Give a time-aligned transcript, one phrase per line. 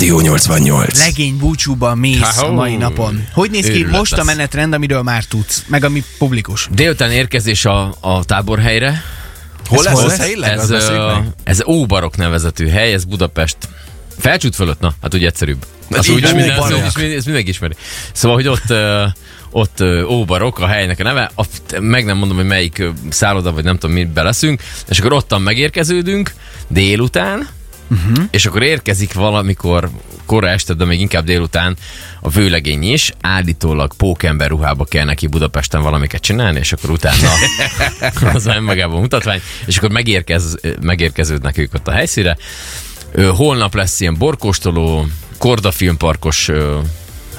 [0.00, 0.98] Rádió 88.
[0.98, 3.26] Legény búcsúba mész a mai napon.
[3.32, 6.68] Hogy néz ki Őrület most a menetrend, amiről már tudsz, meg ami publikus?
[6.72, 9.02] Délután érkezés a, a táborhelyre.
[9.68, 9.92] Hol lesz?
[9.92, 10.70] hol lesz?
[10.70, 11.24] Ez, ö, meg?
[11.44, 13.56] ez Óbarok nevezetű hely, ez Budapest
[14.18, 15.66] felcsút fölött, na, hát ugye egyszerűbb.
[15.90, 17.74] Az így úgy, van, minden, ezt, mindenki ismeri.
[18.12, 18.74] Szóval, hogy ott,
[19.50, 21.44] ott Óbarok a helynek a neve, a,
[21.80, 26.32] meg nem mondom, hogy melyik szálloda, vagy nem tudom, mi beleszünk, és akkor ottan megérkeződünk
[26.68, 27.48] délután,
[27.90, 28.24] Uh-huh.
[28.30, 29.90] És akkor érkezik valamikor
[30.26, 31.76] kora este, de még inkább délután
[32.20, 33.12] a vőlegény is.
[33.20, 37.28] Állítólag pókember ruhába kell neki Budapesten valamiket csinálni, és akkor utána
[38.34, 42.36] az önmagában mutatvány, és akkor megérkez, megérkeződnek ők ott a helyszíre.
[43.36, 45.06] Holnap lesz ilyen borkóstoló,
[45.38, 46.50] Korda filmparkos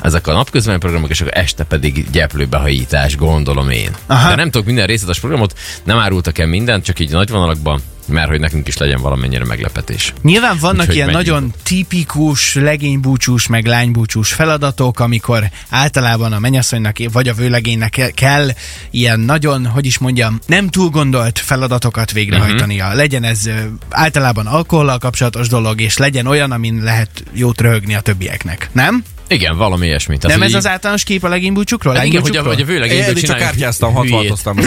[0.02, 3.96] ezek a napközben programok, és akkor este pedig gyeplőbehajítás, gondolom én.
[4.06, 4.30] Aha.
[4.30, 8.30] De nem tudok minden részletes programot, nem árultak el mindent, csak így nagy vonalakban, mert
[8.30, 10.14] hogy nekünk is legyen valamennyire meglepetés.
[10.22, 11.26] Nyilván vannak Úgyhogy ilyen megyünk.
[11.26, 18.50] nagyon tipikus legénybúcsús, meg lánybúcsús feladatok, amikor általában a mennyasszonynak vagy a vőlegénynek ke- kell
[18.92, 22.84] ilyen nagyon, hogy is mondjam, nem túl gondolt feladatokat végrehajtania.
[22.84, 22.98] Uh-huh.
[22.98, 23.50] Legyen ez
[23.90, 28.70] általában alkohollal kapcsolatos dolog, és legyen olyan, amin lehet jót röhögni a többieknek.
[28.72, 29.04] Nem?
[29.32, 30.18] Igen, valami ilyesmi.
[30.18, 31.96] Tehát, nem ez hogy az általános kép a legénybúcsúkról?
[31.96, 34.12] Hát igen, hogy a, hogy a Én vőlegényből eddig csak kártyáztam, hülyét.
[34.12, 34.58] hatvaltoztam.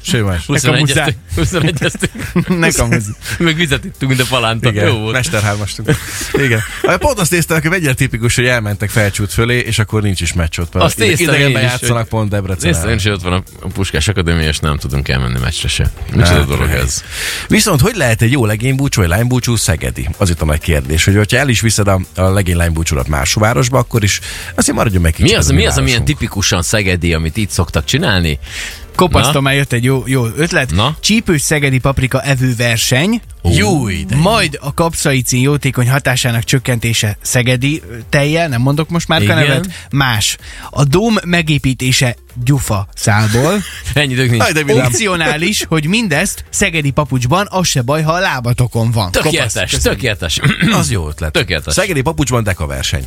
[0.00, 0.46] Simás.
[0.46, 1.92] 21 21
[2.48, 3.02] Nekem.
[3.38, 4.68] Meg vizet ittunk, mint a palánta.
[4.68, 5.12] Igen, Jó volt.
[5.12, 5.90] mesterhármastunk.
[6.32, 6.60] Igen.
[6.86, 10.32] Hát Pont azt néztem, hogy mennyire tipikus, hogy elmentek felcsút fölé, és akkor nincs is
[10.32, 10.74] meccs ott.
[10.74, 12.70] Azt néztem Idegenben én is, játszanak pont Debrecen.
[12.70, 15.90] Nézd, én is, ott van a Puskás Akadémia, és nem tudunk elmenni meccsre se.
[16.12, 16.78] Micsoda Hát, dolog hely.
[16.80, 17.02] ez.
[17.48, 20.08] Viszont hogy lehet egy jó legénybúcsú vagy lánybúcsú szegedi?
[20.18, 23.34] Az itt a nagy kérdés, hogy ha el is viszed a, a legény lánybúcsúrat más
[23.34, 24.20] városba, akkor is
[24.54, 27.84] azért maradjon meg kicsit Mi az, a mi az, amilyen tipikusan szegedi, amit itt szoktak
[27.84, 28.38] csinálni?
[28.96, 30.70] Kopasztom, már jött egy jó, jó ötlet.
[30.74, 30.96] Na?
[31.00, 33.20] Csípős szegedi paprika evőverseny.
[33.42, 34.16] Júj, de.
[34.16, 39.68] Majd a kapszaicin jótékony hatásának csökkentése szegedi tejjel, nem mondok most már nevet.
[39.90, 40.36] Más.
[40.70, 43.62] A dóm megépítése gyufa szálból.
[43.94, 44.44] Ennyi idők nincs.
[44.84, 49.10] Opcionális, hogy mindezt szegedi papucsban, az se baj, ha a lábatokon van.
[49.10, 50.40] Tökéletes, Kopasz, tökéletes.
[50.80, 51.32] Az jó ötlet.
[51.32, 51.74] Tökéletes.
[51.74, 53.06] Szegedi papucsban deka verseny.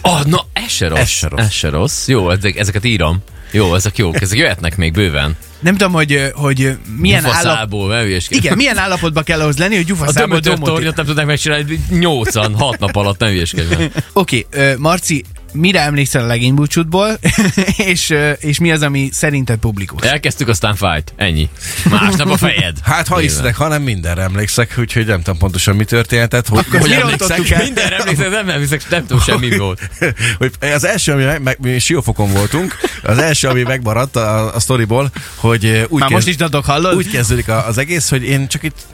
[0.00, 0.98] Ah, na, ez se rossz.
[1.00, 1.40] Ez se rossz.
[1.40, 2.08] Ez se rossz.
[2.08, 3.22] Jó, ezek, ezeket írom.
[3.50, 5.36] Jó, ezek jók, ezek jöhetnek még bőven.
[5.60, 7.34] Nem tudom, hogy, hogy milyen állap...
[7.34, 8.38] Faszából, ne hülyeskedj.
[8.40, 10.96] Igen, milyen állapotban kell ahhoz lenni, hogy A gyufaszából dömötör domot...
[10.96, 13.74] nem tudnak megcsinálni 8 6 nap alatt, nem hülyeskedj.
[13.74, 14.04] meg.
[14.12, 17.18] Oké, okay, Marci, mire emlékszel a legénybúcsútból,
[17.92, 20.02] és, és mi az, ami szerinted publikus?
[20.02, 21.12] Elkezdtük, aztán fájt.
[21.16, 21.48] Ennyi.
[21.90, 22.76] Másnap a fejed.
[22.88, 23.34] Hát ha Nyilván.
[23.36, 26.48] hisztek, ha nem mindenre emlékszek, úgyhogy nem tudom pontosan mi történhetett.
[26.48, 27.50] Hogy, Akkor hogy emlékszek?
[27.50, 27.62] el?
[27.62, 29.90] Mindenre emlékszem, nem emlékszek, nem tudom semmi volt.
[30.38, 34.60] hogy az első, ami meg, meg, mi siófokon voltunk, az első, ami megmaradt a, a
[34.60, 36.94] sztoriból, hogy úgy, Már most is dadok, hallod?
[36.94, 38.86] úgy kezdődik az egész, hogy én csak itt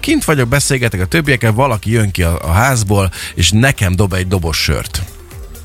[0.00, 4.28] kint vagyok, beszélgetek a többiekkel, valaki jön ki a, a házból, és nekem dob egy
[4.28, 5.02] dobos sört.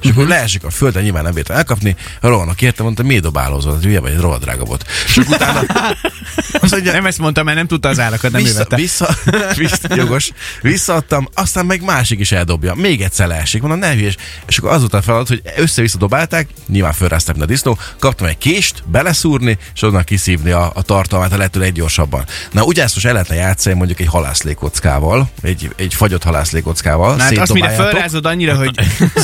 [0.05, 0.19] És Mhm.
[0.19, 1.95] akkor leesik a földre, nyilván nem bírtam elkapni.
[2.21, 3.73] Rohannak érte, mondta, miért dobálózol?
[3.73, 4.85] Hát Hülye vagy, ez rohadt drága volt.
[5.05, 5.59] És akkor utána
[6.61, 8.75] azt mondja, Nem ezt mondtam, mert nem tudta az árakat, nem vissza, vette.
[8.75, 9.15] vissza,
[9.57, 12.73] vissza, jogos, visszaadtam, aztán meg másik is eldobja.
[12.73, 14.15] Még egyszer leesik, mondom, ne hülyes.
[14.47, 19.57] És akkor azután feladat, hogy össze-vissza dobálták, nyilván fölrázták a disznó, kaptam egy kést, beleszúrni,
[19.75, 22.25] és onnan kiszívni a, a tartalmát a lehető leggyorsabban.
[22.51, 27.15] Na, ugye ezt most el lehetne játszani mondjuk egy halászlékockával, egy, egy fagyott halászlékockával.
[27.15, 28.71] Na, hát azt mire felrázod annyira, hogy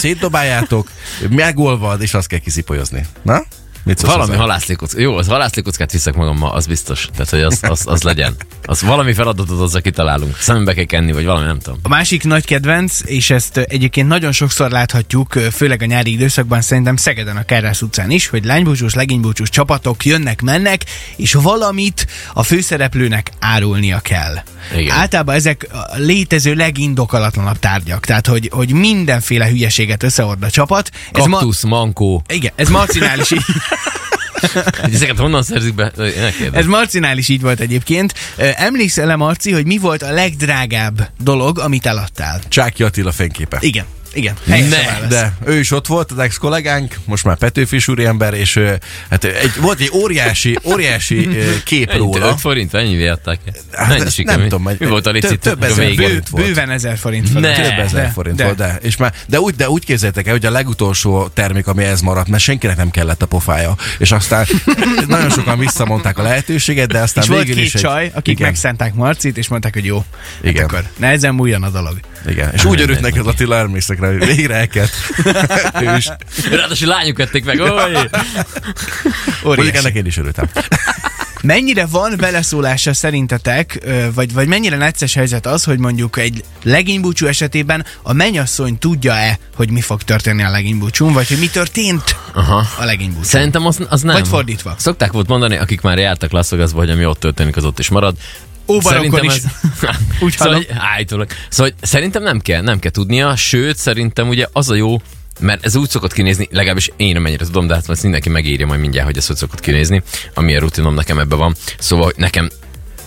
[0.72, 0.90] szétdobáljátok,
[1.30, 3.06] megolvad, és azt kell kiszipolyоzni.
[3.22, 3.42] Na?
[3.84, 4.42] Mit szólsz Valami hozzá?
[4.42, 5.02] halászlékockát.
[5.02, 7.08] Jó, az halászlékockát viszek magammal, az biztos.
[7.12, 8.36] Tehát, hogy az, az, az legyen.
[8.66, 10.38] Az valami feladatot azzal kitalálunk.
[10.40, 11.80] Szembe kell kenni, vagy valami, nem tudom.
[11.84, 16.96] A másik nagy kedvenc, és ezt egyébként nagyon sokszor láthatjuk, főleg a nyári időszakban, szerintem
[16.96, 20.84] Szegeden a Kárrász utcán is, hogy lánybúcsús, legénybúcsús csapatok jönnek, mennek,
[21.16, 24.34] és valamit a főszereplőnek árulnia kell.
[24.78, 24.96] Igen.
[24.98, 30.90] Általában ezek a létező legindokalatlanabb tárgyak, tehát hogy, hogy mindenféle hülyeséget összeord a csapat.
[31.12, 32.24] Ez ma, Kaktusz, mankó.
[32.28, 33.71] igen, ez Marcinál is így, Hogy
[34.94, 35.92] ezeket honnan szerzik be?
[36.52, 38.14] Ez Marcinál is így volt egyébként.
[38.38, 42.42] Emlékszel-e, Marci, hogy mi volt a legdrágább dolog, amit eladtál?
[42.48, 43.58] Csáki Attila fényképe.
[43.60, 44.36] Igen, igen.
[44.46, 45.08] Ne.
[45.08, 48.60] De ő is ott volt, az ex-kollégánk, most már Petőfi úriember, és
[49.10, 51.30] hát egy, volt egy óriási, óriási
[51.64, 52.28] kép Ennyi, róla.
[52.28, 53.40] 5 forint, ennyi adták.
[53.72, 54.48] Hát Ennyi nem mi?
[54.48, 56.46] tudom, mi volt a licit több ezer forint volt.
[56.46, 57.58] Bőven ezer forint fölött.
[57.58, 57.70] Ne.
[57.70, 58.44] Több ezer de, forint de.
[58.44, 58.78] volt, de.
[58.82, 62.28] És már, de, úgy, de úgy képzeljétek el, hogy a legutolsó termék, ami ez maradt,
[62.28, 63.76] mert senkinek nem kellett a pofája.
[63.98, 64.46] És aztán
[65.08, 68.34] nagyon sokan visszamondták a lehetőséget, de aztán És volt végül két is egy, csaj, akik
[68.34, 70.06] igen, megszánták Marcit, és mondták, hogy jó.
[70.42, 70.56] Igen.
[70.56, 72.00] Hát akkor ne ezen múljon a dolog.
[72.28, 72.50] igen.
[72.54, 74.92] És úgy örült neki az Attila, emlékszek rá, hogy végre elkelt.
[76.52, 77.60] Ráadásul lányok ették meg.
[77.60, 79.56] Oly!
[79.56, 80.50] Mondjuk ennek én is örültem.
[81.42, 83.80] Mennyire van beleszólása szerintetek,
[84.14, 89.70] vagy, vagy mennyire necces helyzet az, hogy mondjuk egy legénybúcsú esetében a mennyasszony tudja-e, hogy
[89.70, 92.68] mi fog történni a legénybúcsún, vagy hogy mi történt Aha.
[92.80, 93.24] a legénybúcsún?
[93.24, 94.16] Szerintem az, az nem.
[94.16, 94.76] Vagy fordítva.
[94.78, 97.90] Szokták volt mondani, akik már jártak Las Vegasba, hogy ami ott történik, az ott is
[97.90, 98.16] marad.
[98.72, 99.34] Óbarokon is.
[100.20, 100.56] Úgy szóval, hallom.
[100.56, 101.28] hogy, állítólag.
[101.50, 105.02] Szóval hogy szerintem nem kell, nem kell tudnia, sőt, szerintem ugye az a jó,
[105.40, 108.80] mert ez úgy szokott kinézni, legalábbis én amennyire tudom, de hát ezt mindenki megírja majd
[108.80, 110.04] mindjárt, hogy ez hogy szokott kinézni,
[110.34, 111.56] amilyen rutinom nekem ebben van.
[111.80, 112.50] Szóval nekem,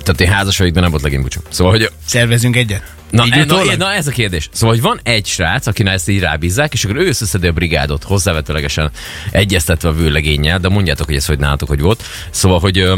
[0.03, 1.41] tehát én házas vagyok, de nem volt legénybúcsú.
[1.49, 2.83] Szóval, hogy Szervezünk egyet?
[3.11, 4.49] Na, e, na, na, ez a kérdés.
[4.53, 8.05] Szóval, hogy van egy srác, akine ezt így rábízzák, és akkor ő összeszedi a brigádot,
[8.05, 8.91] hozzávetőlegesen
[9.31, 12.03] egyeztetve a vőlegénnyel, de mondjátok, hogy ez hogy nálatok, hogy volt.
[12.31, 12.89] Szóval, hogy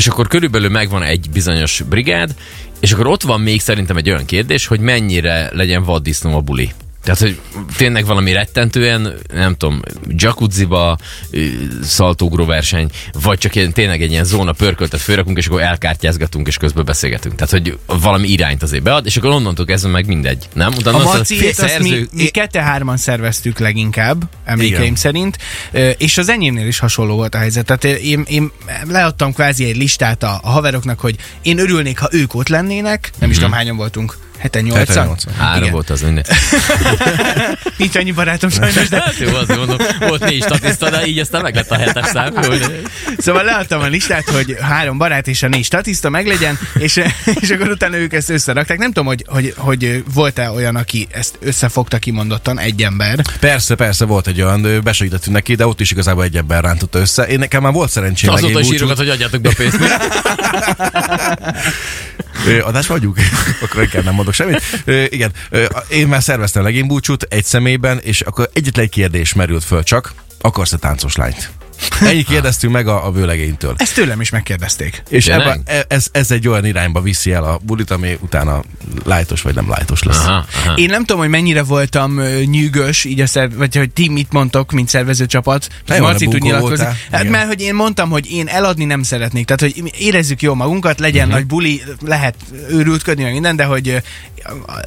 [0.00, 2.34] és akkor körülbelül megvan egy bizonyos brigád,
[2.78, 6.72] és akkor ott van még szerintem egy olyan kérdés, hogy mennyire legyen vaddisznó a buli.
[7.02, 7.40] Tehát, hogy
[7.76, 10.98] tényleg valami rettentően, nem tudom, jacuzziba,
[11.30, 11.44] ö,
[11.82, 16.56] szaltógró verseny, vagy csak ilyen, tényleg egy ilyen zóna pörköltet fölrakunk, és akkor elkártyázgatunk, és
[16.56, 17.34] közben beszélgetünk.
[17.34, 20.72] Tehát, hogy valami irányt azért bead, és akkor onnantól kezdve meg mindegy, nem?
[20.72, 24.94] Utána A az Maciét azt mi, szerző- mi kette-hárman szerveztük leginkább, emlékeim Igen.
[24.96, 25.38] szerint,
[25.98, 27.64] és az enyémnél is hasonló volt a helyzet.
[27.66, 28.50] Tehát én, én
[28.88, 33.30] leadtam kvázi egy listát a, a haveroknak, hogy én örülnék, ha ők ott lennének, nem
[33.30, 35.34] is tudom hányan voltunk, 7 8 Heten, nyolcan.
[35.38, 36.24] Három volt az minden.
[37.76, 41.42] Nincs annyi barátom sajnos, de Hát jó, azért mondom, volt négy statiszta, de így aztán
[41.42, 42.34] meg lett a hetes szám.
[42.34, 42.82] Hogy-
[43.18, 47.00] Szóval leadtam a listát, hogy három barát és a négy statiszta meglegyen, és,
[47.40, 48.78] és akkor utána ők ezt összerakták.
[48.78, 53.20] Nem tudom, hogy, hogy, hogy volt-e olyan, aki ezt összefogta kimondottan, egy ember.
[53.40, 57.26] Persze, persze volt egy olyan, besegítettünk neki, de ott is igazából egy ember rántotta össze.
[57.26, 59.78] Én nekem már volt szerencsém Azóta is írogat, hogy adjátok be a pénzt.
[62.62, 63.18] Adás vagyunk?
[63.62, 64.62] akkor inkább nem mondok semmit.
[65.08, 65.32] Igen,
[65.88, 70.12] én már szerveztem legénybúcsút egy személyben, és akkor egyetlen egy kérdés merült föl csak.
[70.40, 71.59] Akarsz-e táncos lányt?
[72.00, 73.74] Ennyit kérdeztünk meg a, a vőlegénytől.
[73.76, 75.02] Ezt tőlem is megkérdezték.
[75.08, 75.46] És Tényleg?
[75.46, 78.62] ebbe, e- ez, ez egy olyan irányba viszi el a bulit, ami utána
[79.04, 80.24] lájtos vagy nem lájtos lesz.
[80.24, 80.74] Aha, aha.
[80.74, 84.72] Én nem tudom, hogy mennyire voltam nyűgös, így a szerv, vagy hogy ti mit mondtok,
[84.72, 85.68] mint szervezőcsapat.
[85.86, 86.84] Nagyon Marci tud nyilatkozni.
[86.84, 87.26] Hát Igen.
[87.26, 89.46] mert hogy én mondtam, hogy én eladni nem szeretnék.
[89.46, 91.38] Tehát, hogy érezzük jól magunkat, legyen uh-huh.
[91.38, 92.34] nagy buli, lehet
[92.68, 94.02] őrültködni, meg minden, de hogy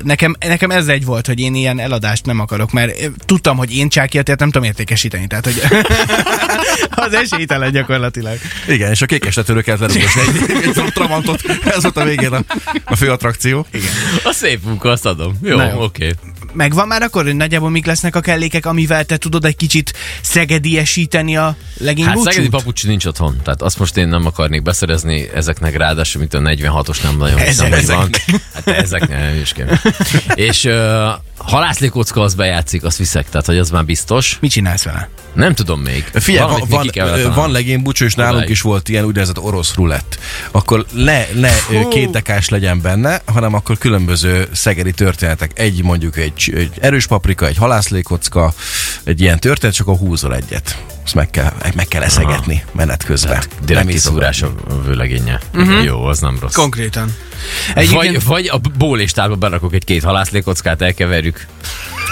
[0.04, 3.90] nekem, nekem ez egy volt, hogy én ilyen eladást nem akarok, mert tudtam, hogy én
[3.90, 5.28] csákiatért nem tudom értékesíteni.
[5.28, 5.62] Tehát, hogy
[7.06, 8.38] az esélytelen gyakorlatilag.
[8.68, 10.22] Igen, és a kékes tetőről kellett lerúgosni
[10.54, 11.42] egy, egy tramantot.
[11.66, 12.44] Ez volt a végén a,
[12.86, 13.66] a fő attrakció.
[13.72, 13.90] Igen.
[14.24, 15.38] A szép munka, azt adom.
[15.42, 15.76] Jó, oké.
[15.76, 16.12] Okay.
[16.54, 21.38] Megvan már akkor, hogy nagyjából mik lesznek a kellékek, amivel te tudod egy kicsit szegediesíteni
[21.38, 22.18] a legény Hát?
[22.18, 26.40] Szegedi papucsi nincs otthon, tehát azt most én nem akarnék beszerezni, ezeknek ráadásul, mint a
[26.40, 28.10] 46-os nem nagyon hiszem, hogy van.
[28.54, 29.68] Hát ezek nem is kell.
[30.34, 30.74] És uh,
[31.38, 34.38] halászlékocka az bejátszik, azt viszek, tehát hogy az már biztos.
[34.42, 35.10] Mit csinálsz vele?
[35.34, 36.04] Nem tudom még.
[36.14, 37.52] Figyelj, van, van, van találni.
[37.52, 40.20] legénybúcsú, és nálunk is volt ilyen úgynevezett orosz rulett.
[40.52, 45.52] Akkor ne, ne ö, két dekás legyen benne, hanem akkor különböző szegedi történetek.
[45.56, 48.54] Egy mondjuk egy, egy erős paprika, egy halászlékocka,
[49.04, 50.78] egy ilyen történet, csak akkor húzol egyet.
[51.04, 53.44] Azt meg kell, meg kell eszegetni menet közben.
[53.66, 54.12] Direkt Nem iszol.
[54.12, 54.54] kiszúrás a
[54.86, 55.40] vőlegénye.
[55.54, 55.84] Uh-huh.
[55.84, 56.54] Jó, az nem rossz.
[56.54, 57.16] Konkrétan.
[57.76, 61.48] Egyébként Vagy, vagy a bólistálba berakok egy két halászlékockát, elkeverjük.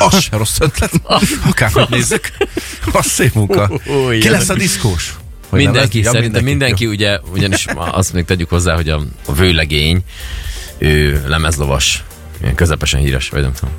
[0.05, 0.91] Az se rossz ötlet.
[1.49, 2.31] Akárhogy nézzük.
[2.91, 3.71] Az szép munka.
[4.19, 5.13] Ki lesz a diszkós?
[5.49, 6.05] Hogy nem Mindenki, lesz?
[6.05, 9.99] Ja, szerintem mindenki, ugye, ugyanis azt még tegyük hozzá, hogy a, a vőlegény,
[10.77, 12.03] ő lemezlovas,
[12.41, 13.75] ilyen közepesen híres, vagy nem tudom.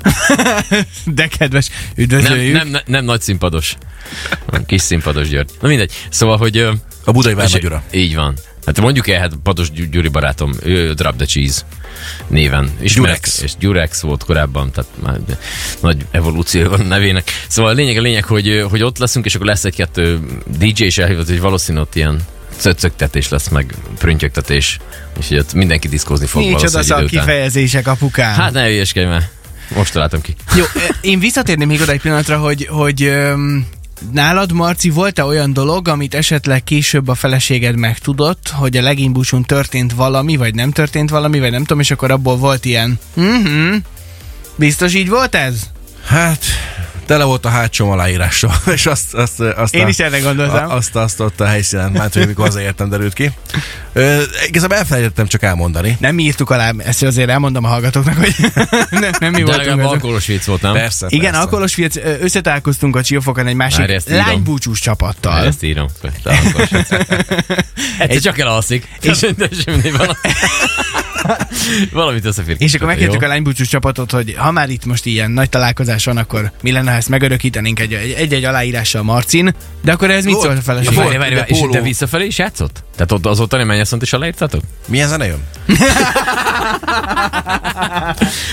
[1.17, 2.55] de kedves, Nem, üdvözöljük.
[2.55, 3.75] nem, nem, nem nagy színpados.
[4.51, 5.49] Nem, Kis színpados György.
[5.61, 5.91] Na mindegy.
[6.09, 6.57] Szóval, hogy...
[7.05, 7.83] A budai Vármagyura.
[7.91, 8.35] Így van.
[8.65, 11.61] Hát mondjuk el, hát Patos Gy- Gyuri barátom, ő Drop the Cheese
[12.27, 12.69] néven.
[12.79, 13.41] És Gyurex.
[13.41, 15.19] És Gyurex volt korábban, tehát már
[15.79, 17.31] nagy evolúció van a nevének.
[17.47, 20.19] Szóval a lényeg a lényeg, hogy, hogy ott leszünk, és akkor lesz egy-kettő
[20.57, 22.21] DJ is elhívott, hogy valószínű ott ilyen
[22.57, 24.79] cöccögtetés lesz, meg prüntjögtetés.
[25.19, 27.19] És hogy ott mindenki diszkózni fog Nincs valószínűleg után.
[27.25, 28.33] kifejezések, apukám.
[28.33, 29.29] Hát ne hülyeskedj már.
[29.75, 30.35] Most találtam ki.
[30.55, 30.63] Jó,
[31.01, 33.13] én visszatérném még oda egy pillanatra, hogy, hogy
[34.11, 39.93] nálad, Marci, volt-e olyan dolog, amit esetleg később a feleséged megtudott, hogy a legénybúcsún történt
[39.93, 43.75] valami, vagy nem történt valami, vagy nem tudom, és akkor abból volt ilyen, mhm,
[44.55, 45.61] biztos így volt ez?
[46.05, 46.45] Hát,
[47.05, 50.69] tele volt a hátsó aláírással, és azt, azt, azt Én a, is erre gondoltam.
[50.71, 53.31] Azt, azt ott a helyszínen, mert hogy mikor hazaértem, derült ki.
[53.93, 55.97] Ö, igazából elfelejtettem csak elmondani.
[55.99, 58.35] Nem írtuk alá, ezt azért elmondom a hallgatóknak, hogy
[58.89, 59.91] nem, nem mi De voltunk azok.
[59.91, 60.73] alkoholos vicc volt, nem?
[60.73, 61.39] Persze, Igen, persze.
[61.39, 61.89] alkoholos ö,
[62.21, 64.25] összetálkoztunk a Csiófokon egy másik Várj, ezt írom.
[64.25, 65.45] lánybúcsús csapattal.
[65.45, 65.87] Ezt írom.
[66.01, 66.91] De vicc.
[67.97, 68.87] Egyszer csak elalszik.
[69.01, 69.17] És
[69.65, 70.17] semmi van.
[71.91, 72.55] Valamit összefér.
[72.59, 76.17] És akkor megkértük a lánybúcsús csapatot, hogy ha már itt most ilyen nagy találkozás van,
[76.17, 80.33] akkor mi lenne, ha ezt megörökítenénk egy- egy- egy-egy aláírással Marcin, de akkor ez mit
[80.33, 80.45] Volt.
[80.47, 80.93] szól a feleség?
[80.97, 82.83] Várj, várj, várj, és te visszafelé is játszott?
[82.95, 84.61] Tehát ott az ottani mennyasszont is aláírtatok?
[84.87, 85.43] Milyen zene jön?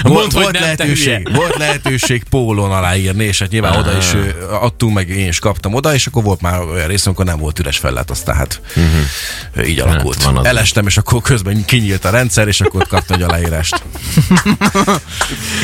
[0.02, 4.12] Mondd, hogy volt, te lehetőség, volt lehetőség pólón aláírni, és hát nyilván oda is
[4.50, 7.58] adtunk, meg én is kaptam oda, és akkor volt már olyan rész, amikor nem volt
[7.58, 9.68] üres fellet, aztán hát uh-huh.
[9.68, 10.22] így alakult.
[10.22, 10.46] Hát.
[10.46, 13.82] Elestem, és akkor közben kinyílt a rendszer, és akkor ott kaptam egy aláírást.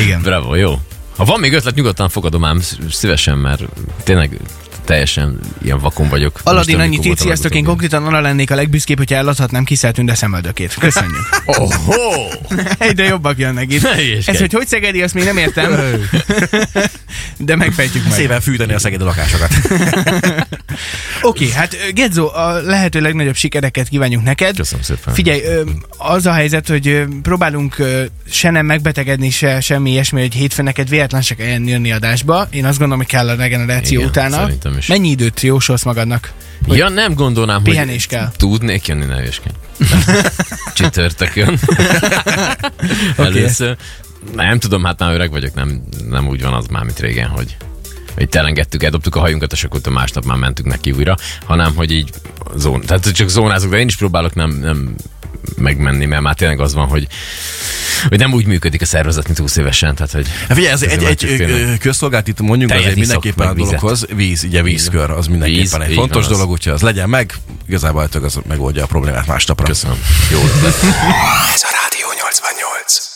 [0.05, 0.23] Igen.
[0.23, 0.81] Bravo, jó.
[1.17, 2.61] Ha van még ötlet, nyugodtan fogadom ám
[2.91, 3.63] szívesen, mert
[4.03, 4.41] tényleg
[4.87, 6.41] teljesen ilyen vakon vagyok.
[6.43, 10.75] Aladin annyit voltam sziasztok, én konkrétan arra lennék a legbüszkébb, hogyha eladhatnám kiszelt szemöldökét.
[10.75, 11.43] Köszönjük.
[11.59, 12.29] Oho!
[12.79, 13.85] Egyre jobbak jönnek itt.
[14.27, 15.81] Ez, hogy hogy szegedi, azt még nem értem.
[17.37, 18.17] De megfejtjük majd.
[18.17, 19.51] Szépen fűteni a szegedi lakásokat.
[21.23, 24.57] Oké, hát ö, Gedzo, a lehető legnagyobb sikereket kívánjuk neked.
[24.57, 25.15] Köszönöm szépen.
[25.15, 25.43] Figyelj,
[25.99, 27.77] az a helyzet, hogy próbálunk
[28.31, 32.49] se nem megbetegedni, se semmi ilyesmi, hogy hétfőn neked véletlen se kelljen jönni adásba.
[32.51, 34.37] Én azt gondolom, hogy kell a regeneráció Igen, utána.
[34.37, 34.87] szerintem is.
[34.87, 36.33] Mennyi időt jósolsz magadnak?
[36.67, 38.33] Hogy Ja, nem gondolnám, hogy pihenés kell.
[38.37, 39.55] tudnék jönni, ne hülyeskedj.
[40.75, 41.59] Csütörtökön.
[43.17, 43.77] Először.
[44.35, 47.57] Nem tudom, hát már öreg vagyok, nem, nem úgy van az már, mint régen, hogy
[48.15, 52.11] hogy telengedtük, eldobtuk a hajunkat, és akkor másnap már mentünk neki újra, hanem hogy így
[52.57, 54.95] zón, tehát csak zónázok, de én is próbálok nem, nem
[55.57, 57.07] megmenni, mert már tényleg az van, hogy,
[58.09, 61.03] hogy nem úgy működik a szervezet, mint 20 évesen, tehát hogy Hát figyelj, ez egy,
[61.05, 61.57] egy csak ö, félnek.
[61.69, 64.07] ö, közszolgált itt mondjunk Tejet azért iszok, mindenképpen a dologhoz.
[64.15, 66.39] Víz, ugye vízkör, az mindenképpen Víz, egy fontos van az.
[66.39, 67.35] dolog, úgyhogy az legyen meg.
[67.69, 69.65] Igazából az megoldja a problémát másnapra.
[69.65, 69.97] köszönöm.
[70.31, 70.39] Jó.
[71.55, 73.16] Ez a Rádió 88.